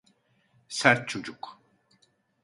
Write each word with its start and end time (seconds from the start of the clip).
Sert 0.67 1.09
çocuk. 1.09 1.61